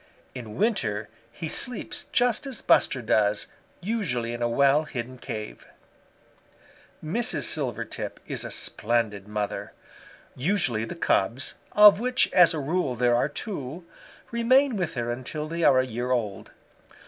In 0.33 0.55
winter 0.55 1.09
he 1.31 1.47
sleeps 1.47 2.05
just 2.05 2.47
as 2.47 2.63
Buster 2.63 3.03
does, 3.03 3.45
usually 3.81 4.33
in 4.33 4.41
a 4.41 4.49
well 4.49 4.85
hidden 4.85 5.19
cave. 5.19 5.67
"Mrs. 7.05 7.43
Silvertip 7.43 8.19
is 8.25 8.43
a 8.43 8.49
splendid 8.49 9.27
mother. 9.27 9.73
Usually 10.35 10.85
the 10.85 10.95
cubs, 10.95 11.53
of 11.73 11.99
which 11.99 12.33
as 12.33 12.51
a 12.55 12.59
rule 12.59 12.95
there 12.95 13.13
are 13.15 13.29
two, 13.29 13.85
remain 14.31 14.75
with 14.75 14.95
her 14.95 15.11
until 15.11 15.47
they 15.47 15.61
are 15.63 15.77
a 15.77 15.85
year 15.85 16.09
old. 16.09 16.49